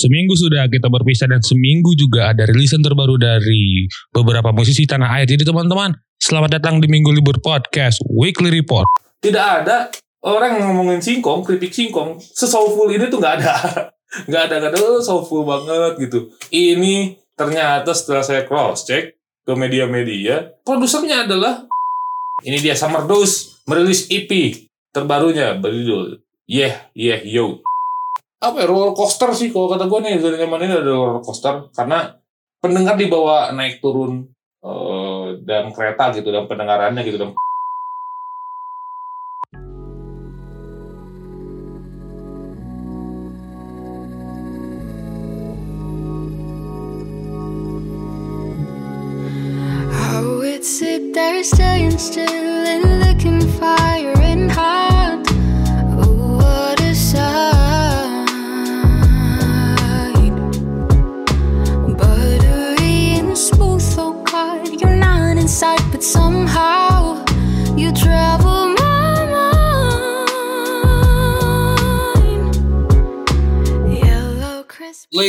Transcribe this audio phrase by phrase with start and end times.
[0.00, 5.28] Seminggu sudah kita berpisah dan seminggu juga ada rilisan terbaru dari beberapa musisi tanah air.
[5.28, 8.88] Jadi teman-teman, selamat datang di Minggu Libur Podcast Weekly Report.
[9.20, 9.92] Tidak ada
[10.24, 13.54] orang ngomongin singkong, keripik singkong, sesoulful ini tuh nggak ada.
[14.26, 16.34] Nggak ada, nggak ada, oh, soulful banget gitu.
[16.50, 19.14] Ini ternyata setelah saya cross check
[19.46, 21.62] ke media-media, produsernya adalah
[22.50, 24.26] ini dia Summer Dose merilis EP
[24.90, 26.18] terbarunya berjudul
[26.50, 27.62] Yeah Yeah Yo.
[28.40, 31.68] Apa ya, roller coaster sih kalau kata gue nih zona nyaman ini ada roller coaster.
[31.76, 32.08] Karena
[32.56, 34.32] pendengar dibawa naik turun
[34.64, 37.36] uh, dalam kereta gitu dan pendengarannya gitu dan
[49.92, 52.99] I would sit there staying still and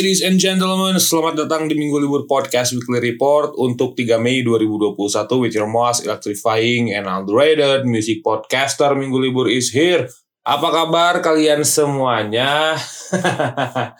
[0.02, 4.98] Ladies and gentlemen, selamat datang di Minggu Libur Podcast Weekly Report untuk 3 Mei 2021
[5.38, 10.10] with your most electrifying and underrated music podcaster Minggu Libur is here.
[10.42, 12.74] Apa kabar kalian semuanya?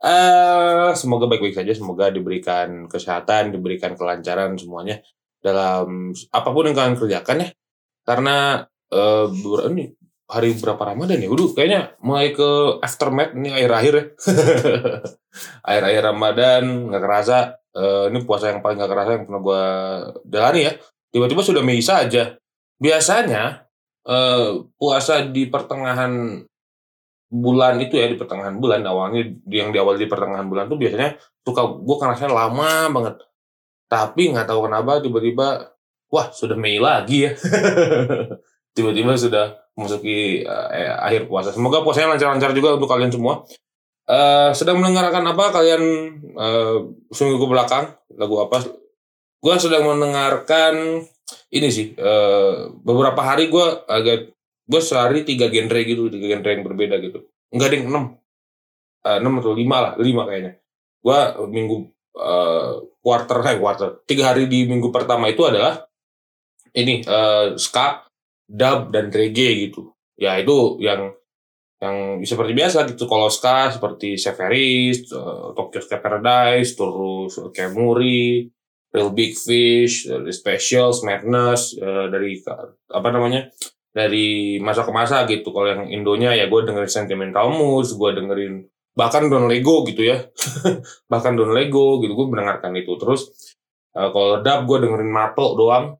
[0.00, 5.04] Eh, semoga baik-baik saja, semoga diberikan kesehatan, diberikan kelancaran semuanya
[5.44, 7.48] dalam apa pun yang kalian kerjakan ya.
[8.08, 9.92] Karena ber- ini
[10.32, 11.28] hari berapa Ramadan ya?
[11.28, 14.04] Udah kayaknya mulai ke aftermath ini akhir-akhir ya.
[15.68, 17.38] akhir-akhir Ramadan nggak kerasa
[17.76, 19.62] eh, ini puasa yang paling nggak kerasa yang pernah gue
[20.28, 20.72] jalani ya
[21.12, 22.36] tiba-tiba sudah Mei saja
[22.80, 23.68] biasanya
[24.08, 26.44] eh, puasa di pertengahan
[27.32, 31.16] bulan itu ya di pertengahan bulan awalnya yang di awal di pertengahan bulan tuh biasanya
[31.40, 33.14] suka gue ngerasanya lama banget
[33.88, 35.72] tapi nggak tahu kenapa tiba-tiba
[36.12, 37.32] wah sudah Mei lagi ya
[38.76, 41.50] tiba-tiba sudah memasuki eh, akhir puasa.
[41.52, 43.44] Semoga puasanya lancar-lancar juga untuk kalian semua.
[44.08, 45.44] Eh, sedang mendengarkan apa?
[45.54, 45.82] Kalian
[46.36, 46.76] eh
[47.14, 47.84] seminggu ke belakang.
[48.18, 48.60] Lagu apa?
[49.42, 51.02] Gue sedang mendengarkan
[51.48, 54.32] ini sih eh beberapa hari gue agak
[54.68, 57.24] gue sehari tiga genre gitu tiga genre yang berbeda gitu.
[57.52, 58.04] Enggak ding enam.
[59.02, 60.60] Eh, enam atau lima lah lima kayaknya.
[61.02, 61.18] Gue
[61.48, 61.76] minggu
[62.12, 63.88] eh quarter eh quarter.
[64.04, 65.88] Tiga hari di minggu pertama itu adalah
[66.76, 68.11] ini eh ska
[68.52, 71.16] dub dan reggae gitu ya itu yang
[71.82, 78.46] yang seperti biasa gitu kalau ska seperti Severis, eh, Tokyo Sky Paradise, terus Kemuri,
[78.94, 82.38] Real Big Fish, dari Specials, Madness, eh, dari
[82.86, 83.50] apa namanya
[83.90, 85.50] dari masa ke masa gitu.
[85.50, 88.54] Kalau yang Indonya ya gue dengerin Sentimental Mood, gue dengerin
[88.94, 90.22] bahkan Don Lego gitu ya,
[91.12, 92.94] bahkan Don Lego gitu gue mendengarkan itu.
[92.94, 93.26] Terus
[93.98, 95.98] eh, kalau dub gue dengerin Mato doang,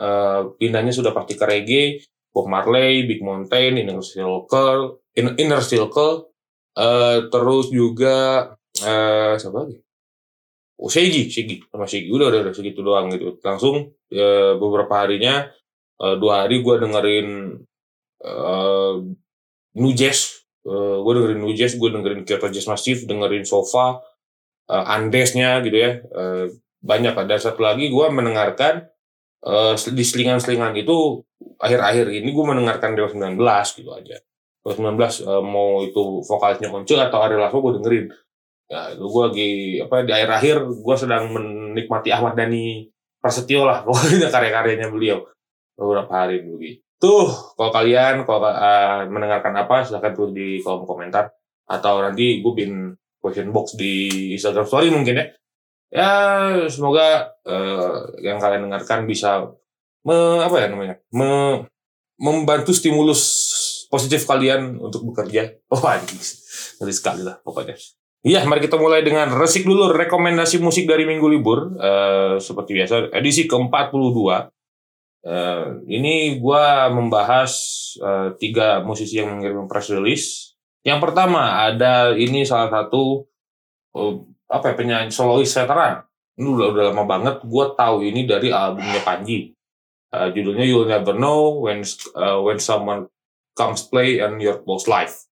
[0.00, 2.00] Eh, pindahnya sudah pasti ke reggae,
[2.32, 6.32] Bob Marley, Big Mountain, Inner Circle, In- Inner Circle,
[6.78, 8.16] eh terus juga
[8.80, 9.76] eh siapa lagi?
[10.80, 12.08] Oh, Shaggy, Shaggy, sama Shaggy.
[12.10, 13.38] Udah, udah, udah segitu doang gitu.
[13.44, 15.46] Langsung eh, beberapa harinya,
[16.02, 17.28] eh, dua hari gue dengerin
[18.24, 18.94] eh
[19.78, 20.42] New Jazz.
[20.66, 24.00] Eh, gue dengerin New Jazz, gue dengerin Kyoto Jazz Massive, dengerin Sofa,
[24.72, 25.90] eh, Andesnya gitu ya.
[26.02, 26.46] Eh,
[26.82, 27.14] banyak.
[27.14, 28.88] Ada satu lagi gue mendengarkan
[29.46, 31.22] eh, di selingan-selingan itu
[31.58, 33.38] akhir-akhir ini gue mendengarkan Dewa 19
[33.78, 34.16] gitu aja.
[34.62, 34.98] Dewa 19
[35.28, 38.06] eh, mau itu vokalisnya Once atau Ari Lasso gue dengerin.
[38.70, 39.50] Ya itu gue lagi
[39.84, 42.88] apa di akhir-akhir gue sedang menikmati Ahmad Dhani
[43.20, 45.22] Prasetyo lah pokoknya karya-karyanya beliau
[45.76, 46.58] beberapa hari dulu
[47.02, 47.28] Tuh
[47.58, 51.34] kalau kalian kalau eh, mendengarkan apa silahkan tulis di kolom komentar
[51.66, 55.26] atau nanti gue bikin question box di Instagram Story mungkin ya.
[55.92, 56.12] Ya
[56.72, 59.52] semoga eh, yang kalian dengarkan bisa
[60.08, 61.62] me, apa ya namanya me,
[62.16, 63.20] membantu stimulus
[63.92, 66.16] positif kalian untuk bekerja oh anjing
[66.80, 67.76] ngeri sekali lah pokoknya
[68.22, 71.74] Iya, mari kita mulai dengan resik dulu rekomendasi musik dari minggu libur.
[71.74, 74.46] Eh, seperti biasa, edisi ke-42.
[75.26, 77.50] Eh, ini gua membahas
[77.98, 80.54] eh, tiga musisi yang mengirim press release.
[80.86, 83.26] Yang pertama ada ini salah satu
[83.98, 84.14] eh,
[84.52, 86.04] apa ya penyanyi solois veteran.
[86.36, 87.36] Ini udah udah lama banget.
[87.48, 89.56] Gua tahu ini dari albumnya Panji.
[90.12, 91.80] Uh, judulnya You'll Never Know When
[92.12, 93.08] uh, When Someone
[93.56, 95.32] Comes Play on Your Close Life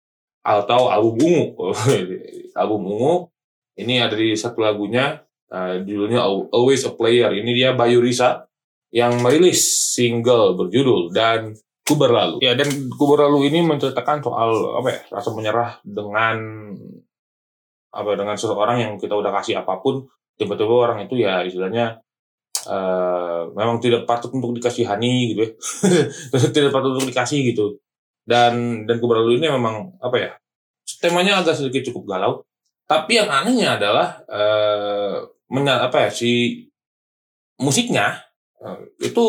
[0.44, 1.44] atau album ungu
[2.62, 3.14] album ungu
[3.80, 8.44] ini ada di satu lagunya uh, judulnya Al- Always a Player ini dia Bayu Risa
[8.92, 9.64] yang merilis
[9.96, 11.56] single berjudul dan
[11.88, 16.38] ku berlalu ya dan ku berlalu ini menceritakan soal apa ya rasa menyerah dengan
[17.94, 20.04] apa dengan seseorang yang kita udah kasih apa pun
[20.36, 22.02] tiba-tiba orang itu ya istilahnya
[22.64, 25.52] eh memang tidak patut untuk dikasihani gitu ya.
[26.56, 27.76] Tidak patut untuk dikasih gitu.
[28.24, 30.32] Dan dan kubralu ini memang apa ya
[31.04, 32.34] temanya agak sedikit cukup galau.
[32.88, 34.24] Tapi yang anehnya adalah
[35.54, 36.64] menya- apa ya si
[37.62, 38.18] musiknya
[38.64, 39.26] eh, itu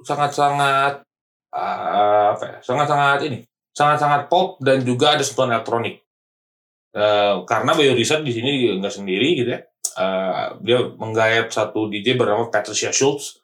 [0.00, 1.04] sangat-sangat
[1.52, 3.38] eh, apa ya sangat-sangat ini
[3.76, 6.00] sangat-sangat pop dan juga ada sentuhan elektronik
[6.90, 9.60] Eh, karena Bayu Reset di sini nggak sendiri gitu ya.
[10.00, 13.38] Eh, dia menggayat satu DJ bernama Patricia Schultz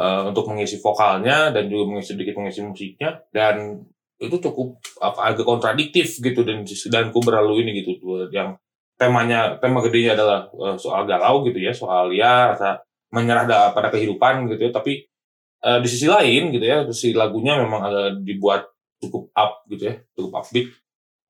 [0.00, 3.20] eh, untuk mengisi vokalnya dan juga mengisi sedikit mengisi musiknya.
[3.32, 3.84] Dan
[4.18, 8.00] itu cukup apa agak kontradiktif gitu dan dan ku berlalu ini gitu.
[8.32, 8.56] Yang
[8.96, 12.80] temanya tema gedenya adalah eh, soal galau gitu ya soal ya rasa
[13.12, 14.72] menyerah da- pada kehidupan gitu ya.
[14.72, 15.04] Tapi
[15.64, 18.62] eh, di sisi lain gitu ya si lagunya memang agak dibuat
[18.98, 20.68] cukup up gitu ya cukup upbeat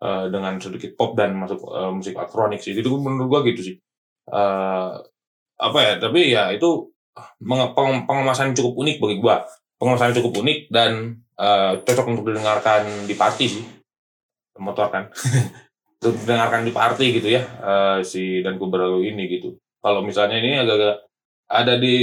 [0.02, 2.72] eh, dengan sedikit pop dan masuk eh, musik elektronik sih.
[2.74, 3.76] Itu menurut gua gitu sih.
[4.28, 4.90] Eh,
[5.58, 6.94] apa ya tapi ya itu
[8.06, 9.36] pengemasan cukup unik bagi gua.
[9.78, 13.64] Pengemasan cukup unik dan eh, cocok untuk didengarkan di party sih.
[14.58, 15.04] Motor kan.
[15.98, 19.58] Untuk didengarkan di party gitu ya eh, si dan ku berlalu ini gitu.
[19.82, 21.10] Kalau misalnya ini agak-agak
[21.48, 21.96] ada di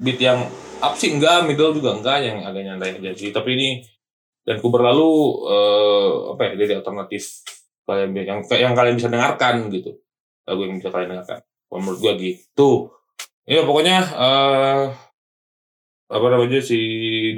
[0.00, 0.50] beat yang
[0.80, 3.30] up sih enggak middle juga enggak yang agak nyantai aja sih.
[3.30, 3.68] Tapi ini
[4.44, 5.10] dan ku berlalu
[5.48, 7.44] eh, apa ya jadi alternatif
[7.84, 9.98] kalian yang yang kalian bisa dengarkan gitu.
[10.46, 11.40] Lagu yang bisa kalian dengarkan.
[11.70, 12.90] Menurut gua gitu.
[13.46, 14.84] Ya pokoknya eh
[16.10, 16.78] apa namanya si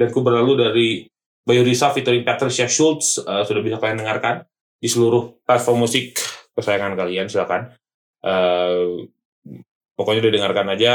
[0.01, 0.87] dan ku berlalu dari
[1.43, 4.47] Bayu Risa featuring Patricia Schultz eh, sudah bisa kalian dengarkan
[4.79, 6.15] di seluruh platform musik
[6.55, 7.73] kesayangan kalian silakan.
[8.23, 9.09] Eh,
[9.93, 10.93] pokoknya didengarkan aja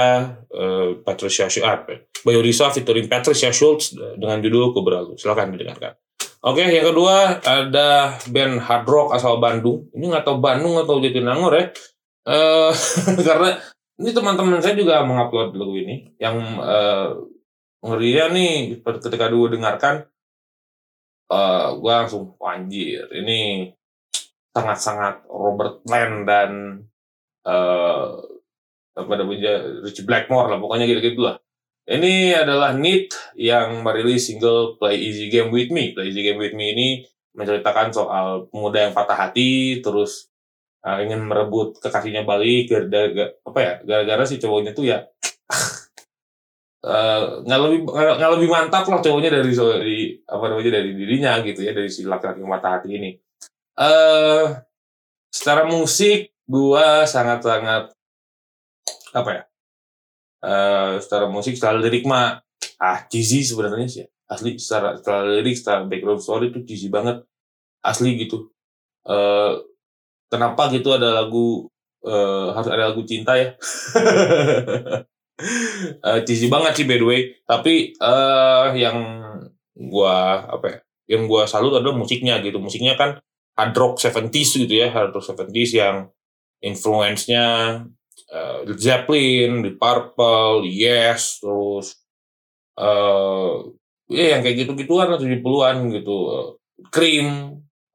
[0.50, 1.86] eh, Patricia ah,
[2.22, 5.94] Bayu Risa featuring Patricia Schultz dengan judul ku berlalu silakan didengarkan
[6.38, 9.90] Oke, yang kedua ada band hard rock asal Bandung.
[9.90, 11.64] Ini nggak tahu Bandung atau Jatinangor ya.
[12.30, 12.70] Eh
[13.26, 13.58] karena
[13.98, 17.10] ini teman-teman saya juga mengupload lagu ini yang eh
[17.82, 18.54] ngerinya nih
[18.86, 20.06] ketika dulu dengarkan
[21.26, 23.74] eh gua langsung "Wah, anjir ini
[24.54, 26.50] sangat-sangat Robert Plant dan
[27.50, 28.37] eh
[28.98, 31.38] apa namanya Richie Blackmore lah pokoknya gitu-gitu lah.
[31.88, 35.96] Ini adalah Need yang merilis single Play Easy Game With Me.
[35.96, 36.88] Play Easy Game With Me ini
[37.38, 40.28] menceritakan soal pemuda yang patah hati terus
[40.82, 43.30] uh, ingin merebut kekasihnya balik gara-gara
[43.62, 45.06] ya gara-gara si cowoknya tuh ya
[46.82, 51.60] eh, nggak lebih nggak lebih mantap lah cowoknya dari dari apa namanya dari dirinya gitu
[51.62, 53.10] ya dari si laki-laki yang patah hati ini
[53.78, 54.46] eh
[55.30, 57.94] secara musik gua sangat-sangat
[59.14, 59.42] apa ya?
[60.44, 62.38] Eh secara musik secara lirik mah
[62.78, 64.04] ah cheesy sebenarnya sih.
[64.28, 67.24] Asli secara secara lirik secara background story itu cheesy banget.
[67.82, 68.50] Asli gitu.
[69.08, 69.52] Eh
[70.28, 71.66] kenapa gitu ada lagu
[72.04, 73.54] eh harus ada lagu cinta ya?
[75.38, 77.20] Eh, cheesy banget sih by the way.
[77.46, 78.98] Tapi eh yang
[79.78, 80.78] gua apa ya
[81.14, 82.58] yang gua salut adalah musiknya gitu.
[82.58, 83.22] Musiknya kan
[83.54, 86.10] hard rock 70s gitu ya hard rock 70s yang
[86.58, 87.46] influence-nya
[88.26, 91.98] eh, Led Zeppelin, The Purple, Yes, terus
[92.78, 93.52] eh
[94.08, 96.16] ya yang kayak gitu-gituan lah 70-an gitu.
[96.94, 97.26] Cream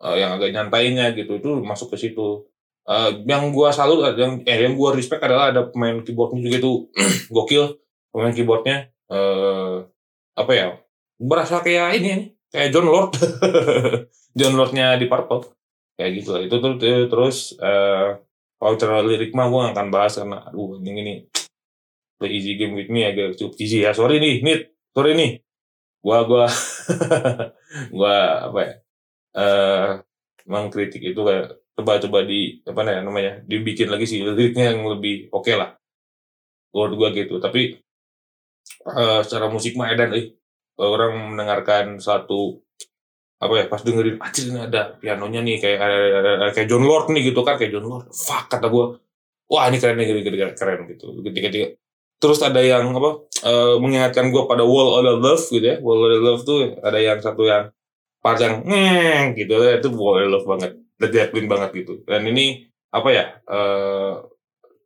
[0.04, 2.48] eh, yang agak nyantainya gitu itu masuk ke situ.
[2.84, 6.72] Eh, yang gua salut yang eh yang gua respect adalah ada pemain keyboardnya juga itu
[7.36, 7.80] gokil
[8.12, 9.76] pemain keyboardnya eh
[10.36, 10.68] apa ya
[11.22, 13.12] berasa kayak ini nih kayak John Lord
[14.38, 15.48] John Lordnya di Purple
[15.96, 18.20] kayak gitu lah itu tuh tuh, terus eh
[18.64, 21.28] kalau cara lirik mah gue akan bahas karena aduh yang ini.
[22.16, 23.92] Play easy game with me agak cukup cheesy ya.
[23.92, 24.62] Sorry nih nit.
[24.96, 25.44] Sorry nih.
[26.00, 26.46] Gua gua
[27.98, 28.16] gua
[28.48, 28.74] apa ya
[29.34, 29.90] eh
[30.48, 35.52] mengkritik itu kayak coba-coba di apa ya namanya dibikin lagi sih liriknya yang lebih oke
[35.60, 35.76] lah.
[36.72, 37.36] Menurut gua gitu.
[37.44, 37.62] Tapi
[38.88, 40.26] eh secara musik mah edan eh.
[40.80, 42.63] Orang mendengarkan satu
[43.44, 45.80] apa ya pas dengerin anjir ini ada pianonya nih kayak
[46.56, 48.08] kayak John Lord nih gitu kan kayak John Lord.
[48.16, 48.96] Fuck kata gua
[49.52, 51.20] wah ini keren nih keren, keren, gitu.
[51.20, 51.68] Ketika ketika
[52.18, 55.78] terus ada yang apa eh, mengingatkan gua pada Wall of Love gitu ya.
[55.84, 57.70] Wall of Love tuh ada yang satu yang
[58.24, 59.54] part yang ngeng gitu.
[59.60, 60.72] Itu Wall of Love banget
[61.04, 62.02] Led Zeppelin banget gitu.
[62.08, 62.64] Dan ini
[62.96, 64.14] apa ya eh,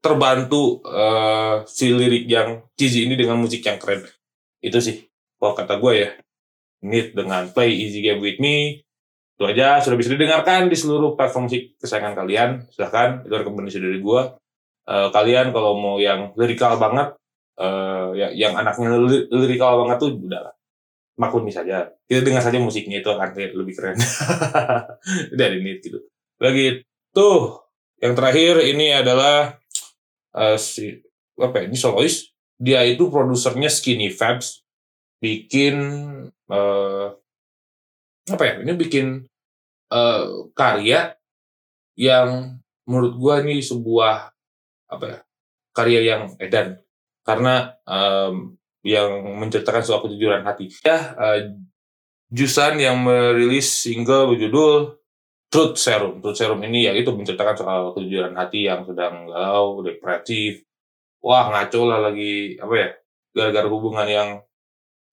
[0.02, 4.02] terbantu eh, si lirik yang cheesy ini dengan musik yang keren.
[4.58, 5.06] Itu sih
[5.38, 6.10] kalau kata gue ya
[6.86, 8.84] Need dengan Play Easy Game With Me.
[9.38, 12.50] Itu aja sudah bisa didengarkan di seluruh platform musik kesayangan kalian.
[12.74, 14.22] Silahkan itu rekomendasi dari gue
[14.88, 17.12] Eh, kalian kalau mau yang lirikal banget
[17.60, 20.56] eh, ya, yang anaknya li- lirikal banget tuh udah lah.
[21.20, 24.00] Maklumi saja kita dengar saja musiknya itu akan lebih keren.
[25.40, 26.00] Dari Need gitu.
[26.40, 27.30] Begitu.
[28.00, 29.60] Yang terakhir ini adalah
[30.40, 31.04] eh, si
[31.36, 31.64] apa ya?
[31.68, 32.32] Ini solois.
[32.56, 34.64] Dia itu produsernya Skinny Fabs
[35.20, 35.76] bikin
[36.50, 37.08] eh,
[38.28, 38.54] apa ya?
[38.62, 39.26] Ini bikin
[39.94, 41.16] eh, karya
[41.98, 44.16] yang menurut gua ini sebuah
[44.92, 45.20] apa ya?
[45.76, 46.82] Karya yang edan
[47.22, 49.10] karena em, yang
[49.44, 50.72] menceritakan soal kejujuran hati.
[50.82, 51.54] Ya, eh,
[52.28, 55.00] Jusan yang merilis single berjudul
[55.48, 56.20] Truth Serum.
[56.20, 60.60] Truth Serum ini ya itu menceritakan soal kejujuran hati yang sedang galau, depresif.
[61.24, 62.90] Wah ngaco lah lagi apa ya?
[63.32, 64.30] Gara-gara hubungan yang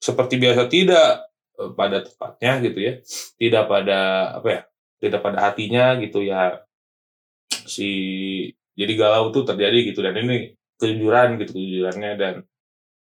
[0.04, 2.92] seperti biasa tidak eh, pada tepatnya gitu ya,
[3.40, 4.00] tidak pada
[4.36, 4.60] apa ya?
[5.00, 6.60] Tidak pada hatinya gitu ya.
[7.48, 7.90] Si
[8.76, 10.00] jadi galau tuh terjadi gitu.
[10.04, 12.12] Dan ini kejujuran gitu kejujurannya.
[12.20, 12.34] Dan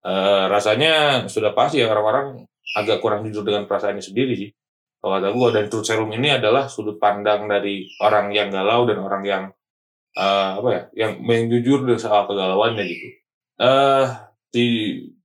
[0.05, 1.89] eh, rasanya sudah pasti ya.
[1.89, 2.45] Orang-orang
[2.77, 4.49] agak kurang jujur dengan perasaannya sendiri sih.
[5.03, 8.97] Kalau kata gue dan truth serum ini adalah sudut pandang dari orang yang galau dan
[9.03, 9.43] orang yang
[10.17, 13.07] eh, apa ya yang yang jujur soal kegalauannya gitu.
[13.61, 14.07] Eh
[14.53, 14.65] di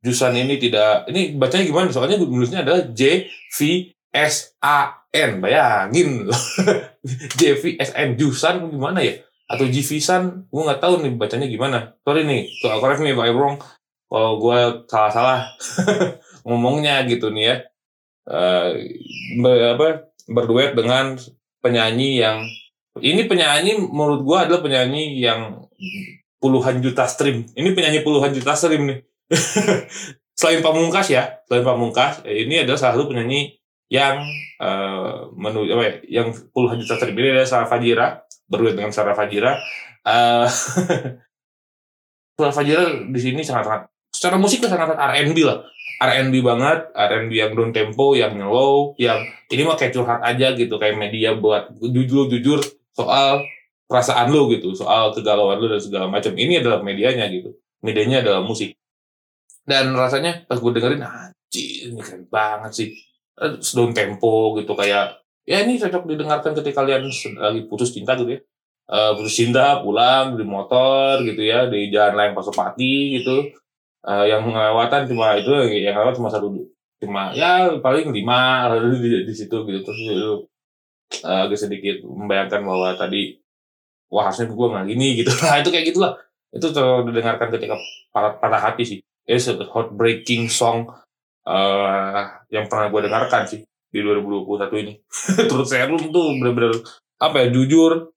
[0.08, 1.92] Jusan ini tidak ini bacanya gimana?
[1.92, 5.44] Soalnya nulisnya adalah J V S A N.
[5.44, 6.24] Bayangin
[7.38, 8.16] J V S N.
[8.16, 9.20] Jusan gimana ya?
[9.44, 11.92] Atau J V San gue nggak tahu nih bacanya gimana.
[12.00, 13.60] Sorry nih so, correct me if wrong
[14.08, 15.52] kalau gue salah-salah
[16.48, 17.56] ngomongnya gitu nih ya.
[18.28, 18.68] Eh,
[19.40, 21.16] be- apa berduet dengan
[21.64, 22.44] penyanyi yang
[23.00, 25.70] ini penyanyi menurut gua adalah penyanyi yang
[26.38, 27.46] puluhan juta stream.
[27.54, 28.98] Ini penyanyi puluhan juta stream nih.
[30.38, 33.58] selain Pamungkas ya, selain Pamungkas, eh, ini adalah salah satu penyanyi
[33.88, 34.20] yang
[34.60, 38.06] eh menu apa ya, yang puluhan juta ini adalah Sarah Fajira
[38.48, 39.56] berduet dengan Sarah Fajira.
[40.04, 40.46] Eh
[42.38, 45.62] Sarah Fajira di sini sangat-sangat secara musik tuh sangat R&B lah.
[45.98, 49.18] R&B banget, R&B yang down tempo, yang slow, yang
[49.50, 52.62] ini mah kayak curhat aja gitu, kayak media buat jujur-jujur
[52.94, 53.42] soal
[53.90, 56.38] perasaan lo gitu, soal kegalauan lo dan segala macam.
[56.38, 57.50] Ini adalah medianya gitu.
[57.82, 58.77] Medianya adalah musik.
[59.68, 62.88] Dan rasanya pas gue dengerin, anjir ini keren banget sih.
[63.38, 68.32] Eh, Down tempo gitu kayak ya ini cocok didengarkan ketika kalian lagi putus cinta gitu
[68.36, 68.40] ya.
[68.88, 73.52] Eh, putus cinta, pulang di motor gitu ya, di jalan layang Pasopati gitu.
[74.08, 75.52] Eh, yang melewatan cuma itu
[75.84, 76.48] yang lewat cuma satu
[77.02, 80.32] cuma ya paling lima lalu di, di situ gitu terus itu
[81.26, 83.38] eh, agak sedikit membayangkan bahwa tadi
[84.08, 86.12] wah harusnya gue nggak gini gitu nah itu kayak gitulah
[86.54, 87.74] itu tuh didengarkan ketika
[88.14, 88.98] patah hati sih
[89.28, 90.88] it's a heartbreaking song?
[91.44, 93.60] Eh yang pernah gue dengarkan sih
[93.92, 94.94] di 2021 ini.
[95.52, 96.72] Terus serum tuh bener-bener
[97.20, 98.14] apa ya jujur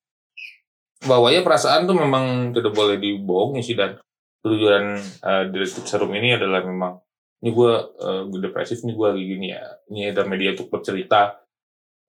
[1.03, 3.97] bahwa ya perasaan tuh memang tidak boleh dibohongi sih dan
[4.45, 7.01] kejujuran uh, direktur serum ini adalah memang
[7.41, 11.41] ini gue uh, gue depresif nih gue lagi gini ya ini ada media untuk bercerita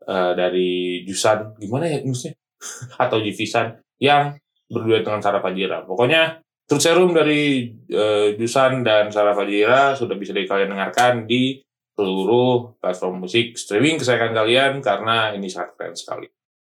[0.04, 2.36] uh, dari Jusan gimana ya nulisnya
[3.04, 4.36] atau Jivisan yang
[4.72, 5.84] berduet dengan Sarah Fajira.
[5.84, 11.60] Pokoknya Truth Serum dari uh, Jusan dan Sarah Fajira sudah bisa kalian dengarkan di
[11.92, 16.26] seluruh platform musik streaming kesayangan kalian karena ini sangat keren sekali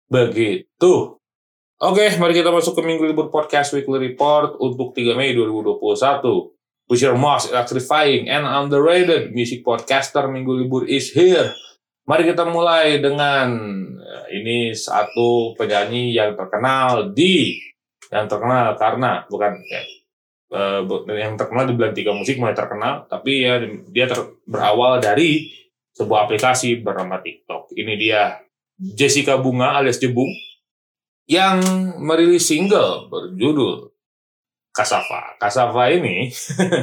[0.06, 1.16] begitu
[1.76, 5.76] Oke, mari kita masuk ke Minggu Libur Podcast Weekly Report untuk 3 Mei 2021.
[6.88, 11.52] With your most electrifying and underrated music podcaster Minggu Libur is here.
[12.08, 13.52] Mari kita mulai dengan
[13.92, 17.60] eh, ini satu penyanyi yang terkenal di
[18.12, 19.82] yang terkenal karena bukan ya,
[20.82, 23.58] bu- yang terkenal di bulan tiga musik mulai terkenal, tapi ya
[23.90, 25.50] dia ter- berawal dari
[25.92, 27.72] sebuah aplikasi bernama TikTok.
[27.72, 28.38] Ini dia
[28.76, 30.28] Jessica Bunga alias Jebung
[31.26, 31.58] yang
[31.98, 33.90] merilis single berjudul
[34.70, 35.40] Kasava.
[35.40, 36.28] Kasava ini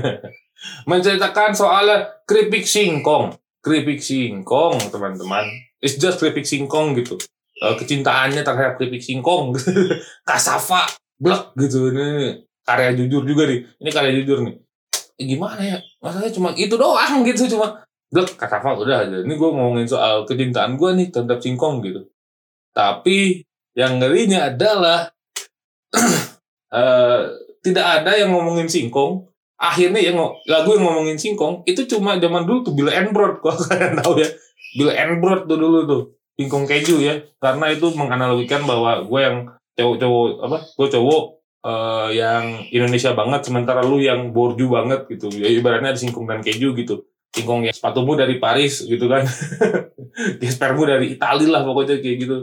[0.89, 1.86] menceritakan soal
[2.25, 3.38] keripik singkong.
[3.63, 5.48] Keripik singkong, teman-teman.
[5.80, 7.15] It's just keripik singkong gitu.
[7.62, 9.56] Eh, Kecintaannya terhadap keripik singkong.
[10.27, 10.89] Kasava.
[11.24, 11.88] Blek gitu.
[11.96, 13.63] Ini karya jujur juga nih.
[13.80, 14.56] Ini karya jujur nih.
[15.15, 15.80] Eh, Gimana ya?
[16.03, 17.48] Masalahnya cuma itu doang gitu.
[17.56, 17.80] Cuma
[18.12, 19.18] blek Kasava udah aja.
[19.24, 22.03] Ini gue ngomongin soal kecintaan gue nih terhadap singkong gitu.
[22.75, 23.42] Tapi
[23.74, 25.10] yang ngerinya adalah
[26.77, 27.22] eh,
[27.63, 29.24] tidak ada yang ngomongin singkong.
[29.63, 33.58] Akhirnya yang lagu yang ngomongin singkong itu cuma zaman dulu tuh Bill and Broad kalau
[33.63, 34.30] kalian tahu ya.
[34.75, 36.01] Bill and Broad tuh dulu tuh
[36.36, 37.15] singkong keju ya.
[37.39, 39.38] Karena itu menganalogikan bahwa gue yang
[39.77, 40.58] cowok-cowok apa?
[40.77, 41.24] Gue cowok
[41.65, 45.30] eh, yang Indonesia banget sementara lu yang borju banget gitu.
[45.34, 47.06] Ya ibaratnya ada singkong dan keju gitu.
[47.34, 49.25] Singkong yang sepatumu dari Paris gitu kan.
[50.42, 52.38] Gespermu dari Italia lah pokoknya kayak gitu.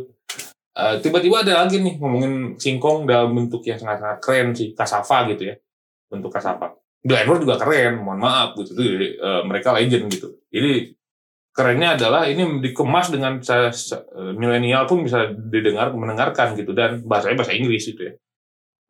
[0.80, 5.50] Eh, tiba-tiba ada lagi nih ngomongin singkong dalam bentuk yang sangat-sangat keren sih kasava gitu
[5.50, 5.58] ya
[6.08, 10.94] bentuk kasava Edward juga keren mohon maaf gitu tuh eh, mereka legend gitu jadi
[11.50, 13.38] kerennya adalah ini dikemas dengan
[14.38, 16.72] milenial pun bisa didengar mendengarkan gitu.
[16.72, 18.14] Dan bahasanya bahasa Inggris gitu ya.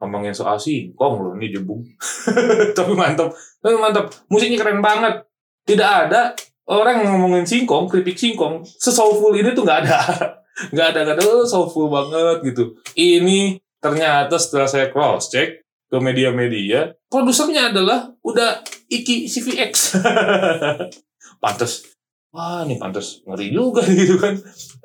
[0.00, 1.85] Ngomongin soal singkong loh ini jebung.
[2.76, 5.29] Tapi mantap tapi mantap musiknya keren banget.
[5.69, 6.33] Tidak ada
[6.64, 10.00] orang yang ngomongin singkong kritik singkong sesoulful ini tuh nggak ada.
[10.61, 11.25] Nggak ada nggak ada.
[11.25, 12.76] Oh, soulful banget gitu.
[12.93, 19.99] Ini ternyata setelah saya cross check ke media-media produsernya adalah udah Iki CVX
[21.43, 21.89] pantes
[22.30, 24.34] wah ini pantes ngeri juga gitu kan.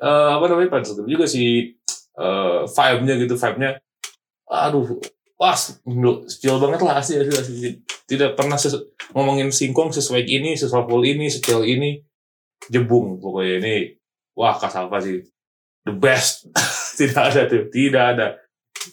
[0.02, 1.74] Eh, apa namanya ngeri juga si
[2.16, 3.70] eh, vibe-nya gitu vibe-nya.
[4.50, 4.98] Aduh
[5.36, 5.52] wah
[6.28, 7.70] skill banget lah asli, asli, asli.
[8.08, 12.00] tidak pernah ses- ngomongin singkong sesuai ini sesoulful ini sekecil ini.
[12.72, 13.74] Jebung pokoknya ini
[14.34, 15.22] wah Kasalva sih.
[15.86, 16.50] The best.
[16.98, 18.26] Tidak ada tuh tidak ada.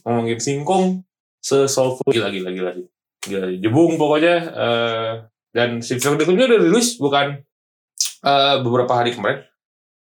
[0.04, 1.08] Ngomongin singkong
[1.40, 2.12] sesoulful.
[2.12, 2.86] Gila gila gila sih.
[3.24, 3.58] Gila sih.
[3.64, 5.12] jebung pokoknya eh,
[5.56, 7.40] dan si video klipnya udah rilis bukan
[8.24, 9.44] eh, beberapa hari kemarin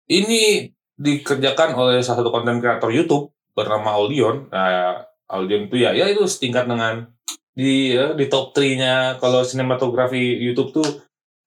[0.06, 6.06] ini dikerjakan oleh salah satu konten kreator YouTube bernama Audion nah Audion itu ya ya
[6.06, 7.08] itu setingkat dengan
[7.54, 10.86] di ya, di top 3-nya kalau sinematografi YouTube tuh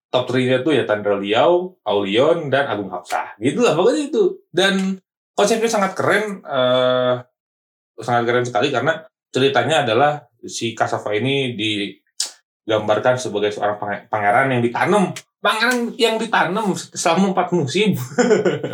[0.07, 3.35] top 3-nya tuh ya Tandra Liao, Aulion dan Agung Hapsah.
[3.37, 4.39] Gitu lah pokoknya itu.
[4.47, 4.95] Dan
[5.35, 7.15] konsepnya sangat keren eh
[7.99, 14.61] sangat keren sekali karena ceritanya adalah si Kasava ini digambarkan sebagai seorang pange- pangeran yang
[14.63, 15.11] ditanam.
[15.47, 17.95] Pangeran yang ditanam selama empat musim.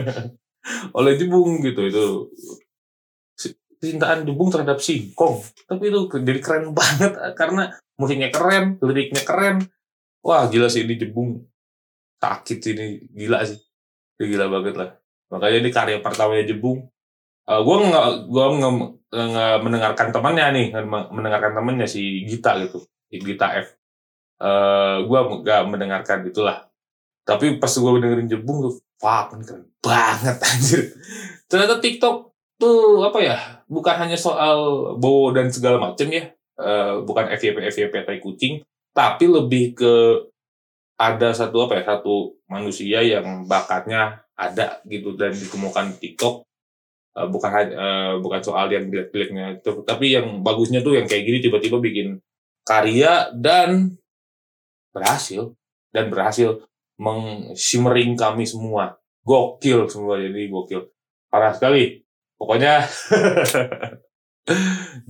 [0.98, 2.06] Oleh Jebung gitu itu
[3.78, 5.46] cintaan Jebung terhadap singkong.
[5.70, 9.70] Tapi itu jadi keren banget karena musiknya keren liriknya keren.
[10.26, 11.46] Wah gila sih ini Jebung
[12.18, 13.62] sakit sih ini gila sih.
[14.18, 14.90] Ini gila banget lah.
[15.30, 16.90] Makanya ini karya pertamanya Jebung.
[17.46, 18.74] Eh gue nggak gue nggak
[19.62, 22.82] mendengarkan temannya nih mendengarkan temannya si Gita gitu
[23.14, 23.78] si Gita F
[24.44, 26.68] eh gue nggak mendengarkan itulah.
[27.24, 30.82] Tapi pas gue dengerin Jebung tuh ini keren banget anjir.
[31.48, 37.34] Ternyata TikTok tuh apa ya bukan hanya soal bowo dan segala macam ya Eh, bukan
[37.34, 38.62] FYP FYP tai kucing
[38.94, 40.22] tapi lebih ke
[41.02, 46.46] ada satu apa ya satu manusia yang bakatnya ada gitu dan ditemukan di TikTok.
[47.18, 51.82] Eh, bukan eh, bukan soal yang jelek-jeleknya tapi yang bagusnya tuh yang kayak gini tiba-tiba
[51.82, 52.22] bikin
[52.62, 53.98] karya dan
[54.94, 55.58] berhasil.
[55.94, 56.62] Dan berhasil
[57.02, 59.02] mengsimmering kami semua.
[59.26, 60.88] Gokil semua jadi gokil.
[61.28, 62.06] Parah sekali.
[62.38, 62.84] Pokoknya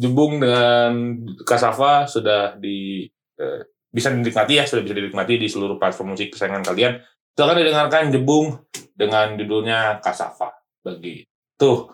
[0.01, 3.09] Jebung dengan Kasava sudah di
[3.41, 7.01] eh, bisa dinikmati ya sudah bisa dinikmati di seluruh platform musik kesayangan kalian.
[7.33, 8.61] Silakan didengarkan Jebung
[8.93, 10.53] dengan judulnya Kasava
[10.85, 11.25] bagi
[11.57, 11.89] tuh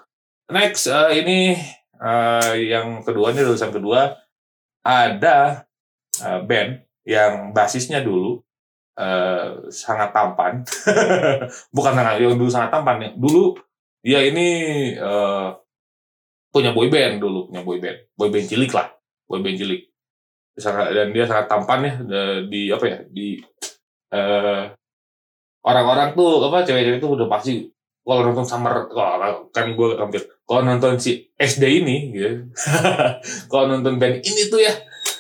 [0.52, 1.56] next eh, ini
[1.96, 4.20] eh, yang kedua ini lulusan kedua.
[4.84, 5.64] Ada
[6.20, 8.42] eh, band yang basisnya dulu
[9.00, 10.64] eh, sangat tampan.
[11.76, 12.98] Bukan sangat yang dulu sangat tampan.
[13.04, 13.56] Ya dulu
[14.04, 14.48] dia ini
[14.96, 15.48] eh,
[16.50, 17.98] punya boy band dulu punya boy band.
[18.16, 18.88] Boy band cilik lah
[19.30, 19.82] boy band cilik.
[20.92, 21.94] Dan dia sangat tampan ya
[22.44, 23.40] di apa ya di
[24.12, 24.64] eh,
[25.64, 27.68] orang-orang tuh apa cewek-cewek tuh udah pasti
[28.04, 32.50] kalau nonton summer kalau kan gue hampir kalau nonton si SD ini gitu
[33.52, 34.74] kalau nonton band ini tuh ya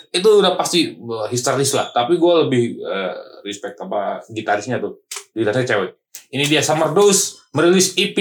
[0.09, 0.97] itu udah pasti
[1.29, 1.93] histeris lah.
[1.93, 5.05] Tapi gue lebih eh, respect apa gitarisnya tuh.
[5.33, 5.91] Gitarisnya cewek.
[6.29, 8.17] Ini dia Summer Dose merilis EP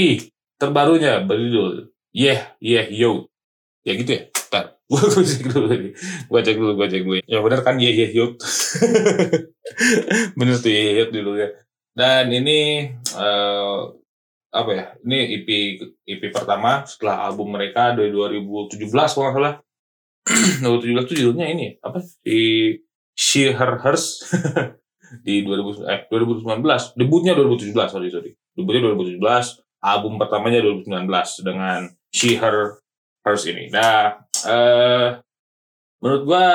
[0.56, 3.32] terbarunya berjudul Yeah Yeah Yo.
[3.84, 4.22] Ya gitu ya?
[4.28, 4.64] Bentar.
[4.88, 5.90] gue cek dulu lagi.
[6.28, 7.16] Gue cek dulu gue cek dulu.
[7.24, 8.26] Ya benar kan Yeah Yeah Yo?
[10.38, 11.48] Bener tuh Yeah Yeah Yo dulu ya
[11.98, 13.78] dan ini eh,
[14.54, 14.84] apa ya?
[15.02, 15.48] Ini EP
[16.06, 19.54] EP pertama setelah album mereka dari 2017 kalau nggak salah
[20.64, 22.04] 2017 itu judulnya ini apa?
[22.20, 22.74] Di
[23.18, 24.22] She Her Hers
[25.26, 28.30] di 2000 eh 2019 debutnya 2017 sorry sorry.
[28.54, 29.18] Debutnya 2017
[29.82, 32.78] album pertamanya 2019 dengan She Her
[33.24, 33.72] Hers ini.
[33.72, 35.18] Nah eh
[35.98, 36.46] menurut gua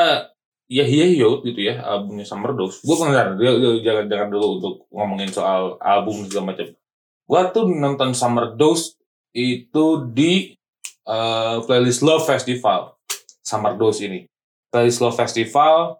[0.72, 3.52] ya iya gitu ya albumnya Summer Dose gua benar dia,
[3.84, 6.72] jangan jangan dulu untuk ngomongin soal album segala macam.
[7.28, 8.96] Gua tuh nonton Summer Dose
[9.36, 10.54] itu di
[11.10, 12.94] eh, playlist Love Festival
[13.43, 14.25] Summer Dose ini.
[14.73, 15.99] Playlist Love Festival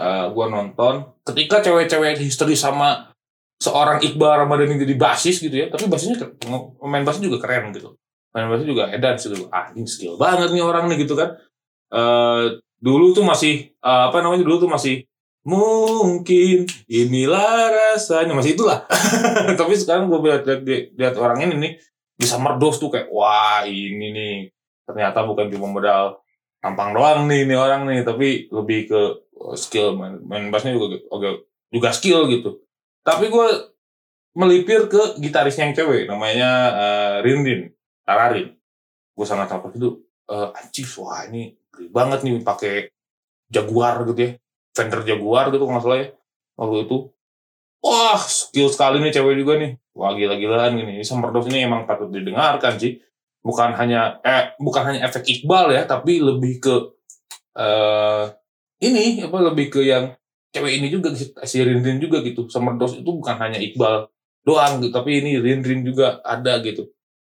[0.00, 1.20] eh gue nonton.
[1.22, 3.12] Ketika cewek-cewek histeris sama
[3.60, 6.34] seorang Iqbal Ramadan yang jadi basis gitu ya tapi basisnya
[6.82, 7.94] main bassnya juga keren gitu.
[8.34, 9.46] Main bassnya juga edan gitu.
[9.52, 11.36] Ah ini skill banget nih orang nih gitu kan.
[11.92, 15.06] Eh dulu tuh masih eh, apa namanya dulu tuh masih
[15.46, 18.32] mungkin inilah rasanya.
[18.34, 18.88] Masih itulah.
[19.60, 20.42] Tapi sekarang gue lihat,
[20.98, 21.72] lihat, orang ini nih
[22.18, 24.36] di Summer Dose tuh kayak wah ini nih.
[24.82, 26.21] Ternyata bukan cuma modal
[26.62, 29.00] tampang doang nih ini orang nih tapi lebih ke
[29.42, 29.98] uh, skill.
[29.98, 31.42] Main, main bassnya juga agak
[31.74, 32.62] juga skill gitu.
[33.02, 33.46] Tapi gue
[34.38, 37.74] melipir ke gitarisnya yang cewek namanya eh, Rindin
[38.06, 38.54] Tararin.
[39.12, 42.74] Gue sangat apa itu eh anjir wah ini gede banget nih pakai
[43.52, 44.30] Jaguar gitu ya
[44.72, 46.08] Fender Jaguar gitu kalau salah ya
[46.56, 46.96] waktu itu.
[47.82, 49.74] Wah skill sekali nih cewek juga nih.
[49.98, 51.02] Wah gila-gilaan gini.
[51.02, 53.02] Ini Summerdos ini emang patut didengarkan sih
[53.42, 56.74] bukan hanya eh bukan hanya efek Iqbal ya tapi lebih ke
[57.58, 58.24] eh
[58.82, 60.14] ini apa lebih ke yang
[60.54, 62.46] cewek ini juga si Rindrin juga gitu.
[62.46, 64.06] Summerdos itu bukan hanya Iqbal
[64.42, 66.86] doang gitu tapi ini Rindrin juga ada gitu.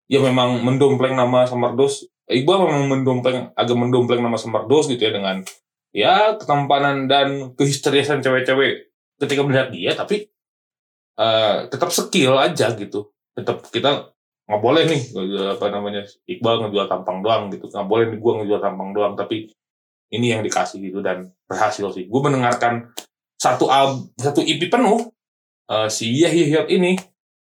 [0.08, 5.44] Ya memang mendompleng nama Summerdos Iqbal memang mendompleng agak mendompleng nama Summerdos gitu ya dengan
[5.92, 10.28] ya ketampanan dan kehisteriasan cewek-cewek ketika melihat dia tapi
[11.20, 13.12] eh, tetap skill aja gitu.
[13.36, 14.13] Tetap kita
[14.44, 15.02] nggak boleh nih
[15.57, 17.64] apa namanya Iqbal ngejual tampang doang gitu.
[17.72, 19.48] Nggak boleh nih gue ngejual tampang doang tapi
[20.12, 22.04] ini yang dikasih gitu dan berhasil sih.
[22.07, 22.92] Gue mendengarkan
[23.40, 25.09] satu al satu EP penuh
[25.72, 26.96] eh, si Yahyot ini.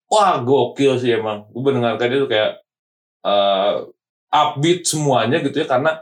[0.06, 1.50] Wah gokil sih emang.
[1.50, 2.62] Gue mendengarkan itu kayak
[3.24, 3.74] eh
[4.34, 5.96] upbeat semuanya gitu ya karena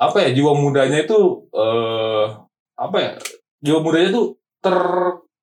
[0.00, 2.26] apa ya jiwa mudanya itu eh
[2.78, 3.12] apa ya
[3.64, 4.78] jiwa mudanya tuh ter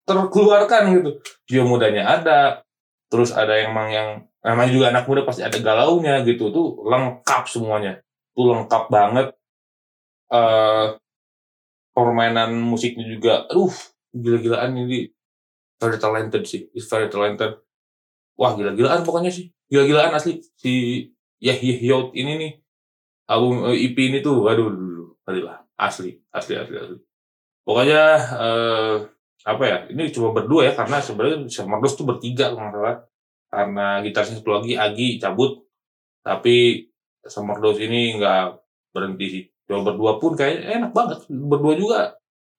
[0.07, 1.11] terkeluarkan gitu.
[1.51, 2.39] Jiwa mudanya ada
[3.11, 4.09] terus ada yang emang yang
[4.45, 8.01] namanya juga anak muda pasti ada galaunya gitu tuh lengkap semuanya.
[8.37, 9.27] Tuh lengkap banget.
[10.29, 10.87] Eh
[11.97, 13.73] permainan musiknya juga aduh
[14.13, 15.09] gila-gilaan ini.
[15.77, 17.61] Very talented sih is very talented.
[18.37, 19.49] Wah gila-gilaan pokoknya sih.
[19.69, 20.41] Gila-gilaan asli.
[20.57, 21.05] Si
[21.37, 22.51] Yahyot ini nih
[23.29, 24.69] album eh, EP ini tuh waduh
[25.27, 25.65] lah.
[25.77, 26.97] Asli asli asli asli.
[27.61, 28.01] Pokoknya
[28.37, 28.95] eh,
[29.47, 32.97] apa ya ini cuma berdua ya karena sebenarnya Summerdos tuh bertiga kalau nggak salah
[33.47, 35.63] karena gitarisnya satu lagi Agi cabut.
[36.23, 36.87] Tapi
[37.27, 38.43] Summerdos ini nggak
[38.91, 39.43] berhenti sih.
[39.67, 41.19] Cuma berdua pun kayaknya enak banget.
[41.27, 41.99] Berdua juga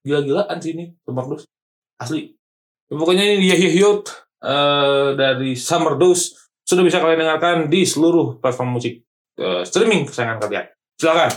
[0.05, 1.49] gila-gilaan sih ini Summerdos
[2.01, 2.33] asli.
[2.89, 9.03] Ya, pokoknya ini Yahyot eh dari Summerdos sudah bisa kalian dengarkan di seluruh platform musik
[9.41, 10.67] eh, streaming kesayangan kalian.
[10.97, 11.33] Silakan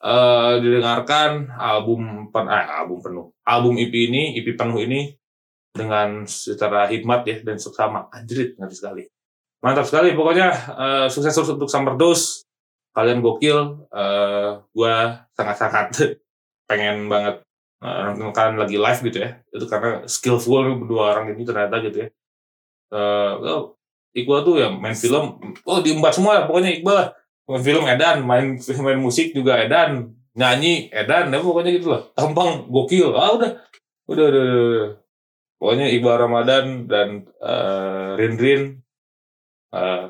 [0.00, 3.26] eh didengarkan album pen eh, album penuh.
[3.44, 5.19] Album EP ini EP penuh ini
[5.70, 9.02] dengan secara hikmat ya dan seksama anjrit ngerti sekali.
[9.62, 10.16] Mantap sekali.
[10.16, 12.44] Pokoknya eh, sukses terus untuk Summer Dose.
[12.90, 13.86] Kalian gokil.
[13.94, 16.18] Eh gua sangat-sangat
[16.68, 17.46] pengen banget
[17.84, 19.30] eh, nonton kalian lagi live gitu ya.
[19.54, 22.08] Itu karena skillful berdua orang ini ternyata gitu ya.
[22.90, 23.78] Oh,
[24.10, 25.38] Iqbal tuh ya main film.
[25.62, 27.08] Oh diembat semua pokoknya Iqbal lah.
[27.46, 30.18] Main film edan main main musik juga edan.
[30.34, 32.02] Nyanyi edan ya pokoknya gitu lah.
[32.18, 33.14] Tampang gokil.
[33.14, 33.50] Ah udah.
[34.10, 34.90] Udah udah, udah, udah.
[35.60, 38.62] Pokoknya Iqbal Ramadan dan eh, Rin Rin
[39.70, 40.04] eh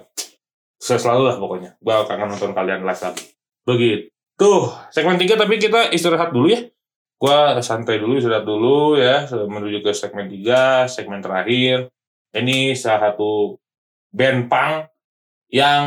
[0.80, 3.24] sukses selalu lah pokoknya gua kangen nonton kalian live lagi
[3.68, 4.52] begitu
[4.88, 6.64] segmen 3 tapi kita istirahat dulu ya
[7.20, 11.92] gua santai dulu istirahat dulu ya menuju ke segmen 3 segmen terakhir
[12.32, 13.60] ini salah satu
[14.14, 14.88] band punk
[15.50, 15.86] yang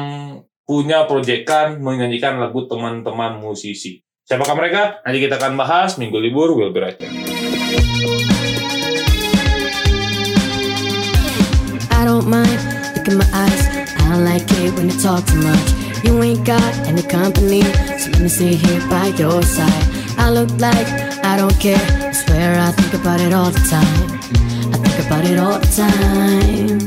[0.63, 4.03] punya proyekan menyanyikan lagu teman-teman musisi.
[4.23, 4.81] Siapakah mereka?
[5.03, 6.55] Nanti kita akan bahas minggu libur.
[6.55, 7.11] We'll be right back.
[12.19, 12.59] Don't mind,
[12.95, 13.63] look in my eyes.
[13.97, 15.67] I don't like it when you talk too much.
[16.03, 17.63] You ain't got any company,
[17.97, 19.85] so let me sit here by your side.
[20.19, 20.87] I look like
[21.25, 21.85] I don't care.
[22.09, 23.97] I swear I think about it all the time.
[24.73, 26.77] I think about it all the time.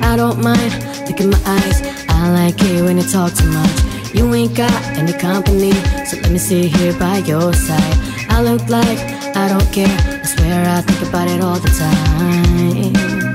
[0.00, 0.72] I don't mind,
[1.06, 1.82] look in my eyes.
[2.08, 4.14] I don't like it when you talk too much.
[4.14, 5.72] You ain't got any company,
[6.06, 7.96] so let me sit here by your side.
[8.30, 8.98] I look like
[9.36, 9.98] I don't care.
[10.22, 13.27] I swear I think about it all the time.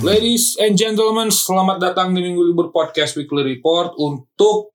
[0.00, 4.72] Ladies and gentlemen, selamat datang di Minggu Libur Podcast Weekly Report untuk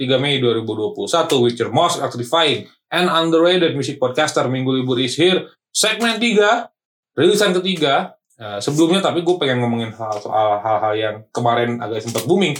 [0.00, 5.44] 3 Mei 2021 with your most electrifying and underrated music podcaster Minggu Libur is here.
[5.76, 6.72] Segmen 3,
[7.12, 8.16] rilisan ketiga.
[8.40, 12.56] Eh, sebelumnya tapi gue pengen ngomongin hal soal hal-hal yang kemarin agak sempat booming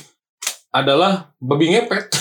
[0.69, 2.13] adalah babi ngepet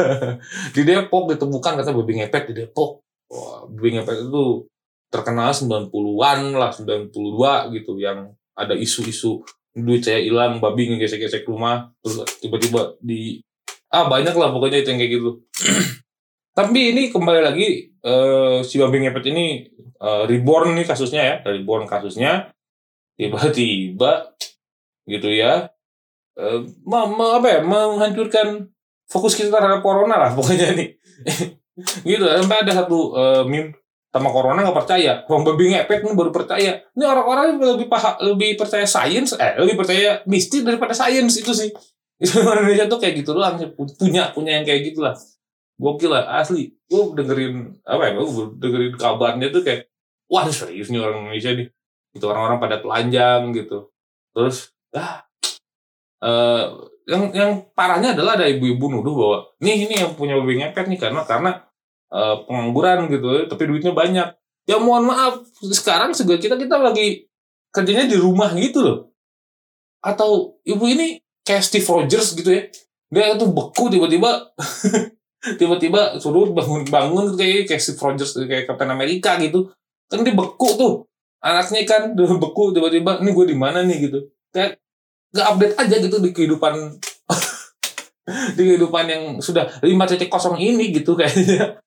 [0.80, 3.04] di Depok ditemukan kata babi ngepet di Depok.
[3.28, 4.64] Wah, babi ngepet itu
[5.12, 7.12] terkenal 90-an lah 92
[7.76, 9.44] gitu yang ada isu-isu
[9.76, 13.44] duit saya hilang babi ngegesek-gesek rumah terus tiba-tiba di
[13.92, 15.30] ah banyak lah pokoknya itu yang kayak gitu.
[16.58, 19.68] Tapi ini kembali lagi eh, si babi ngepet ini
[20.00, 22.50] eh, reborn nih kasusnya ya reborn kasusnya.
[23.16, 24.36] Tiba-tiba
[25.08, 25.72] gitu ya
[26.84, 28.68] ma- ma- apa ya menghancurkan
[29.08, 30.88] fokus kita terhadap corona lah pokoknya nih.
[32.08, 33.76] Gitu sampai ada satu eh, meme
[34.16, 35.12] sama corona nggak percaya.
[35.28, 36.72] Orang babi ngepet nih baru percaya.
[36.96, 41.70] Ini orang-orang lebih paha, lebih percaya sains eh lebih percaya mistis daripada sains itu sih.
[42.22, 43.60] Itu Indonesia tuh kayak gitu doang
[44.00, 45.12] punya punya yang kayak gitu lah.
[45.76, 46.72] Gokil lah asli.
[46.88, 49.92] Gue dengerin apa ya gue dengerin kabarnya tuh kayak
[50.32, 51.68] wah serius nih orang Indonesia nih.
[52.16, 53.92] Itu orang-orang pada telanjang gitu.
[54.32, 55.22] Terus ah
[56.24, 56.64] eh
[57.06, 60.98] yang yang parahnya adalah ada ibu-ibu nuduh bahwa nih ini yang punya babi ngepet nih
[60.98, 61.50] karena karena
[62.12, 64.28] eh, pengangguran gitu tapi duitnya banyak.
[64.66, 67.30] Ya mohon maaf sekarang juga kita kita lagi
[67.70, 68.98] kerjanya di rumah gitu loh.
[70.02, 72.66] Atau ibu ini kayak Steve Rogers gitu ya.
[73.06, 74.50] Dia tuh beku tiba-tiba
[75.60, 79.70] tiba-tiba suruh bangun-bangun kayak kayak Steve Rogers kayak Captain America gitu.
[80.10, 81.06] Kan dia beku tuh.
[81.38, 82.02] Anaknya kan
[82.42, 84.10] beku tiba-tiba ini gue di mana nih?
[84.10, 84.18] gitu.
[84.50, 84.82] Kayak
[85.30, 86.74] gak update aja gitu di kehidupan
[88.56, 90.26] di kehidupan yang sudah 5.0
[90.58, 91.78] ini gitu kayaknya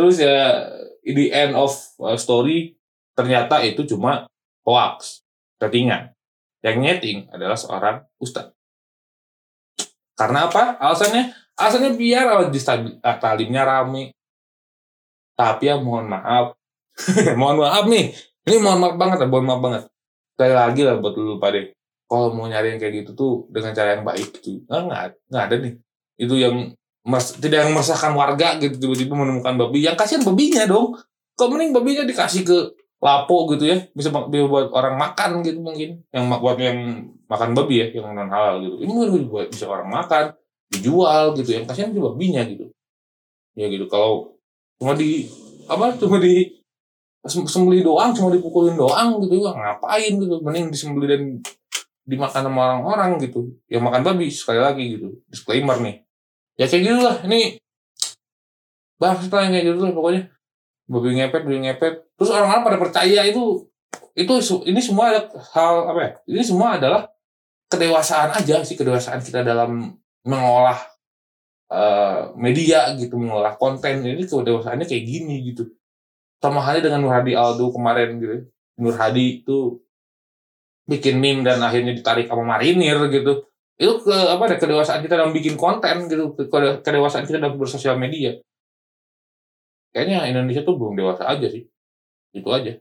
[0.00, 0.64] terus ya
[1.04, 1.68] in the end of
[2.00, 2.72] uh, story
[3.12, 4.24] ternyata itu cuma
[4.64, 5.20] hoax
[5.60, 6.16] settingan
[6.64, 8.56] yang nyeting adalah seorang ustadz
[10.20, 10.76] karena apa?
[10.76, 11.32] Alasannya?
[11.56, 12.68] Alasannya biar audis
[13.00, 14.12] talimnya rame.
[15.32, 16.60] Tapi ya mohon maaf.
[17.40, 18.12] Mohon maaf nih.
[18.44, 19.82] Ini mohon maaf banget mohon maaf banget.
[20.36, 21.64] Sekali lagi lah buat lu pada
[22.04, 25.44] kalau mau nyari yang kayak gitu tuh dengan cara yang baik gitu nggak nggak nggak
[25.48, 25.74] ada nih.
[26.20, 29.84] Itu yang mas, tidak yang meresahkan warga gitu tiba-tiba menemukan babi.
[29.84, 30.96] Yang kasihan babinya dong.
[31.36, 32.58] Kok mending babinya dikasih ke
[33.00, 33.80] lapo gitu ya?
[33.96, 36.04] Bisa buat orang makan gitu mungkin.
[36.12, 38.76] Yang buat yang makan babi ya yang non halal gitu.
[38.84, 40.36] Ini mungkin buat bisa orang makan
[40.70, 42.68] dijual gitu yang kasihan itu babinya gitu.
[43.56, 44.36] Ya gitu kalau
[44.76, 45.26] cuma di
[45.70, 46.60] apa cuma di
[47.24, 50.36] sem- sembelih doang cuma dipukulin doang gitu ya ngapain gitu?
[50.44, 51.22] Mending disembelih dan
[52.04, 53.48] dimakan sama orang-orang gitu.
[53.72, 55.16] Yang makan babi sekali lagi gitu.
[55.32, 56.04] Disclaimer nih
[56.60, 57.16] ya kayak gitu lah.
[57.24, 57.56] Ini
[59.00, 60.22] bahas lah kayak gitu lah pokoknya.
[60.90, 61.94] Babi ngepet babi ngepet.
[62.20, 63.64] Terus orang-orang pada percaya itu
[64.12, 64.32] itu
[64.68, 65.20] ini semua ada
[65.56, 67.08] hal apa ya ini semua adalah
[67.72, 69.96] kedewasaan aja sih kedewasaan kita dalam
[70.26, 70.76] mengolah
[71.72, 74.04] eh, media gitu mengolah konten.
[74.04, 75.64] Ini kedewasaannya kayak gini gitu.
[76.40, 78.36] Sama halnya dengan Nur Hadi Aldo kemarin gitu.
[78.80, 79.80] Nur Hadi itu
[80.90, 83.46] bikin meme dan akhirnya ditarik sama marinir gitu
[83.80, 87.96] itu ke apa ada kedewasaan kita dalam bikin konten gitu Kede- kedewasaan kita dalam bersosial
[87.96, 88.36] media.
[89.96, 91.64] Kayaknya Indonesia tuh belum dewasa aja sih.
[92.36, 92.76] Itu aja.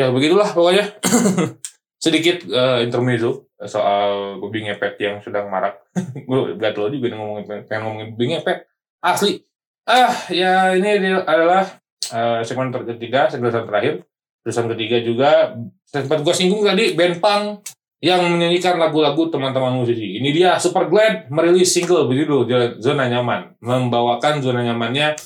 [0.00, 0.96] Ya begitulah pokoknya.
[2.04, 5.76] Sedikit eh, intermezzo soal babi ngepet yang sedang marak.
[6.28, 8.58] Gue gatel juga ngomongin pengen ngomongin babi ngepet.
[9.04, 9.44] Asli.
[9.84, 11.68] Ah ya ini adalah
[12.08, 14.08] eh, segmen ketiga segmen terakhir.
[14.40, 15.52] Terusan ketiga juga
[15.84, 17.60] sempat gue singgung tadi band punk
[17.98, 20.22] yang menyanyikan lagu-lagu teman-teman musisi.
[20.22, 22.46] Ini dia Super Glad merilis single berjudul
[22.78, 25.18] Zona Nyaman, membawakan zona nyamannya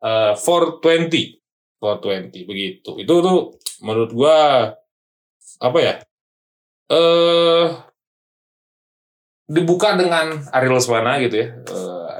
[0.00, 1.36] eh 420.
[1.76, 2.90] 420 begitu.
[2.96, 4.36] Itu tuh menurut gua
[5.60, 5.94] apa ya?
[6.88, 7.66] Eh
[9.46, 11.48] dibuka dengan Ariel Lesmana gitu ya.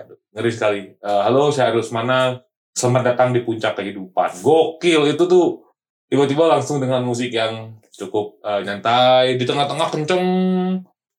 [0.04, 0.80] Aduh, ngeri sekali.
[0.94, 2.38] Eh, halo, saya Ariel Lesmana.
[2.76, 4.44] Selamat datang di puncak kehidupan.
[4.44, 5.64] Gokil itu tuh
[6.12, 10.24] tiba-tiba langsung dengan musik yang cukup eh, nyantai di tengah-tengah kenceng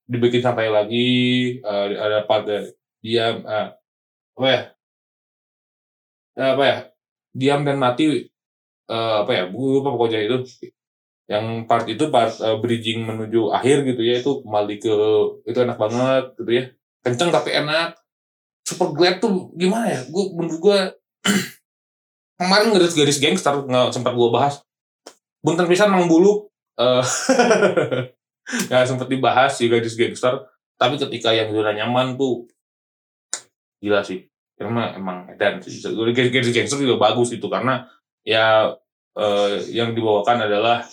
[0.07, 1.09] dibikin santai lagi
[1.59, 2.71] eh, ada part eh,
[3.03, 3.67] diam eh,
[4.37, 4.61] apa ya?
[6.37, 6.77] Eh, apa ya?
[7.33, 8.05] Diam dan mati
[8.87, 9.43] eh, apa ya?
[9.49, 10.37] Gue lupa pokoknya itu.
[11.27, 14.93] Yang part itu part eh, bridging menuju akhir gitu ya itu kembali ke
[15.49, 16.63] itu enak banget gitu ya.
[17.03, 17.97] Kenceng tapi enak.
[18.63, 20.01] Super glad tuh gimana ya?
[20.07, 20.79] Gue menurut gue
[22.39, 24.61] kemarin garis-garis gangster nggak sempat gue bahas.
[25.41, 27.03] Bunten pisan Mang Bulu eh
[28.69, 30.47] nggak sempat dibahas si gadis gangster.
[30.77, 32.47] Tapi ketika yang zona nyaman tuh
[33.81, 34.29] gila sih.
[34.57, 37.45] Karena emang dan gadis gangster juga bagus itu.
[37.49, 37.89] Karena
[38.23, 38.77] ya
[39.17, 40.85] eh, yang dibawakan adalah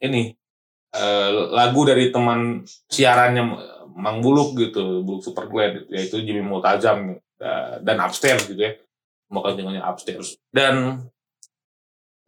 [0.00, 0.32] ini
[0.94, 3.44] eh, lagu dari teman siarannya
[3.90, 8.78] Mang Buluk gitu Buluk Super Glad yaitu Jimmy Multazam eh, dan Upstairs gitu ya.
[9.30, 10.38] Makanya dengannya Upstairs.
[10.50, 11.06] Dan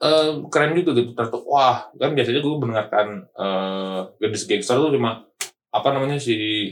[0.02, 3.06] eh, keren juga gitu ternyata wah kan biasanya gue mendengarkan
[3.38, 5.26] eh gadis gangster tuh cuma
[5.72, 6.68] apa namanya si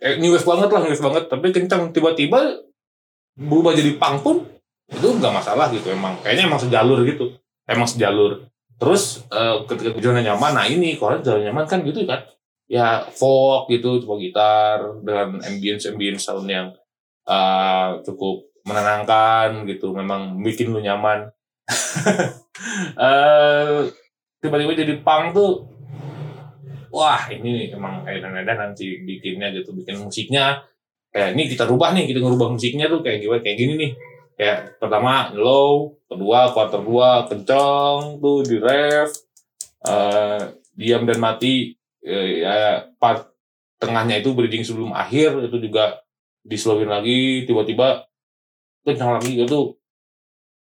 [0.00, 1.24] eh, new wave banget lah new wave banget.
[1.26, 2.62] Tapi kencang tiba-tiba
[3.34, 4.36] berubah jadi punk pun
[4.90, 6.18] itu nggak masalah gitu emang.
[6.22, 7.34] Kayaknya emang sejalur gitu.
[7.66, 8.46] Emang sejalur.
[8.78, 12.22] Terus eh, ketika zona nyaman nah ini kalau zona nyaman kan gitu kan.
[12.70, 16.70] Ya folk gitu coba gitar dengan ambience ambience sound yang
[17.26, 19.90] eh, cukup menenangkan gitu.
[19.90, 21.34] Memang bikin lu nyaman
[22.96, 23.88] eh
[24.40, 25.52] tiba-tiba jadi punk tuh
[26.90, 30.66] wah ini emang edan-edan nanti bikinnya gitu bikin musiknya.
[31.10, 33.92] Kayak ini kita rubah nih kita ngerubah musiknya tuh kayak gimana kayak gini nih.
[34.38, 39.10] Kayak pertama low kedua quarter dua kenceng tuh di ref
[39.86, 40.42] eh
[40.76, 41.72] diam dan mati
[42.04, 43.32] eh, ya part
[43.80, 46.04] tengahnya itu bridging sebelum akhir itu juga
[46.44, 48.04] dislowin lagi tiba-tiba
[48.84, 49.76] kencang lagi itu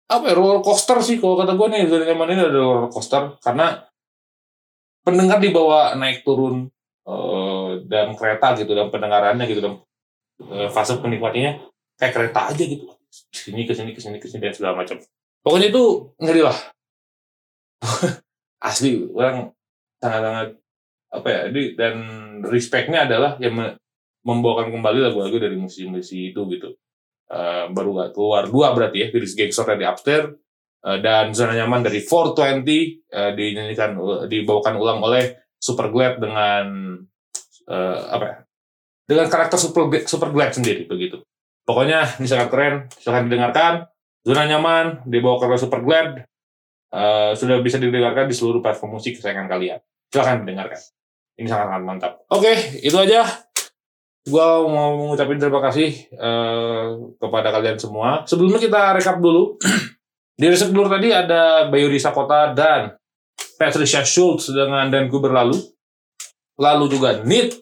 [0.05, 3.37] apa ya roller coaster sih kalau kata gue nih zona nyaman ini ada roller coaster.
[3.41, 3.81] Karena
[5.01, 6.69] pendengar dibawa naik turun
[7.05, 9.77] eh, dalam kereta gitu dalam pendengarannya gitu dalam
[10.45, 11.57] eh, fase penikmatinya
[11.97, 12.85] kayak kereta aja gitu.
[13.31, 14.99] Sini ke sini ke sini ke sini dan segala macam.
[15.41, 16.57] Pokoknya itu ngeri lah.
[18.69, 19.53] Asli orang
[20.01, 20.57] sangat-sangat
[21.15, 21.95] apa ya di, dan
[22.43, 23.77] respectnya adalah yang me-
[24.25, 26.73] membawakan kembali lagu-lagu dari musisi-musisi itu gitu
[27.25, 28.45] Eh, baru gak keluar.
[28.45, 30.29] Dua berarti ya Virus Gangster dari Upstairs
[30.85, 32.61] eh, dan zona nyaman dari 420
[33.09, 33.97] eh, dinyanyikan
[34.29, 36.65] dibawakan ulang oleh Super Glad dengan
[37.65, 38.37] eh, apa ya
[39.09, 41.25] dengan karakter Super Super Glad sendiri begitu.
[41.65, 43.73] Pokoknya ini sangat keren silahkan didengarkan.
[44.25, 46.29] Zona nyaman dibawakan oleh Super Glad
[46.93, 49.81] eh, sudah bisa didengarkan di seluruh platform musik kesayangan kalian.
[50.13, 50.77] Silahkan didengarkan.
[51.41, 52.13] Ini sangat sangat mantap.
[52.29, 52.53] Oke
[52.85, 53.25] itu aja
[54.25, 56.85] gua mau mengucapkan terima kasih eh,
[57.21, 59.57] kepada kalian semua sebelumnya kita rekap dulu
[60.39, 62.97] di riset dulu tadi ada Bayu Risa Kota dan
[63.55, 65.55] Patricia Schultz dengan Dan Ku Berlalu.
[66.59, 67.55] Lalu juga Nit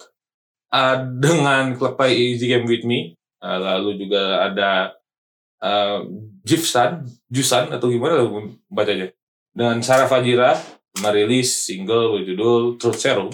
[0.73, 3.13] uh, dengan Play Easy Game With Me.
[3.41, 4.95] Uh, lalu juga ada
[5.61, 6.05] uh,
[6.45, 8.27] Jifsan, Jusan atau gimana lah
[8.69, 9.13] bacanya.
[9.53, 10.57] Dengan Sarah Fajira
[11.01, 13.29] merilis single berjudul Truth Serum.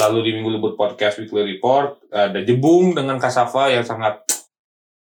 [0.00, 4.24] Lalu di Minggu Libur Podcast Weekly Report ada Jebung dengan Kasava yang sangat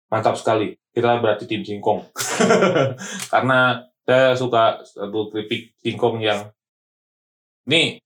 [0.10, 0.73] mantap sekali.
[0.89, 2.10] Kita berarti tim singkong.
[3.34, 6.49] Karena saya suka satu keripik singkong yang
[7.69, 8.02] nih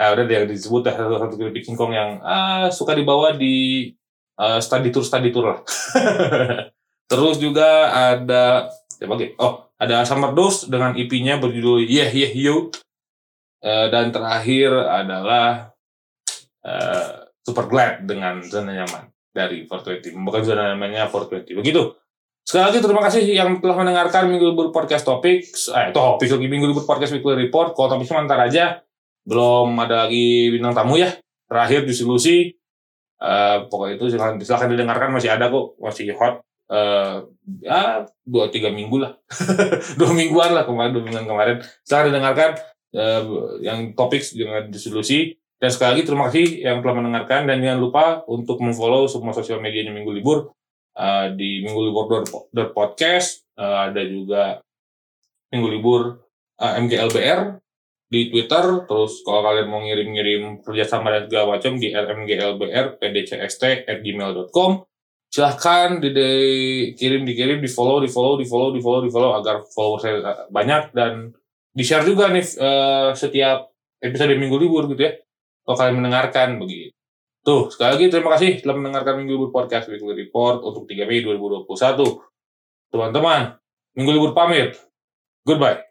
[0.00, 3.92] eh, udah yang disebut ya satu, satu keripik singkong yang ah, suka dibawa di
[4.40, 5.60] eh, study tour study tour lah.
[7.12, 9.36] Terus juga ada siapa lagi?
[9.36, 12.72] Oh, ada Summer Dose dengan EP-nya berjudul Yeah Yeah You.
[13.60, 15.75] Eh, dan terakhir adalah
[16.66, 17.06] eh,
[17.46, 20.18] Super Glad dengan zona nyaman dari 420.
[20.26, 21.62] Bukan zona nyamannya 420.
[21.62, 21.94] Begitu.
[22.46, 25.70] Sekali lagi terima kasih yang telah mendengarkan Minggu Libur Podcast Topics.
[25.70, 27.74] Eh, topik lagi Minggu Libur Podcast Weekly Report.
[27.74, 28.64] Kalau topiknya mantar aja.
[29.26, 31.10] Belum ada lagi bintang tamu ya.
[31.46, 32.54] Terakhir diskusi.
[33.16, 35.10] Eh, pokoknya itu silahkan, silahkan didengarkan.
[35.10, 35.74] Masih ada kok.
[35.82, 36.42] Masih hot.
[36.66, 37.14] Eh,
[37.62, 39.18] ya, dua tiga minggu lah.
[39.98, 40.94] dua mingguan lah kemarin.
[40.94, 41.56] Dua mingguan kemarin.
[41.82, 42.50] Silahkan didengarkan.
[42.96, 43.22] eh,
[43.60, 45.34] yang topik dengan diskusi.
[45.56, 47.48] Dan sekali lagi terima kasih yang telah mendengarkan.
[47.48, 50.52] Dan jangan lupa untuk memfollow semua sosial medianya Minggu Libur.
[50.96, 52.24] Uh, di Minggu Libur
[52.72, 54.64] podcast uh, ada juga
[55.52, 56.24] Minggu Libur
[56.56, 57.60] uh, MGLBR
[58.06, 64.70] di Twitter terus kalau kalian mau ngirim-ngirim kerjasama dan segala macam di lmglbr pdcst gmail.com
[65.26, 69.34] silahkan di, di- kirim dikirim di follow di follow di follow di follow di follow
[69.34, 70.16] agar follower saya
[70.54, 71.34] banyak dan
[71.74, 75.12] di share juga nih uh, setiap episode Minggu Libur gitu ya
[75.66, 76.96] kalau kalian mendengarkan begitu
[77.46, 81.22] Tuh, sekali lagi terima kasih telah mendengarkan Minggu Libur Podcast Weekly Report untuk 3 Mei
[81.22, 82.18] 2021.
[82.90, 83.54] Teman-teman,
[83.94, 84.74] Minggu Libur pamit.
[85.46, 85.85] Goodbye.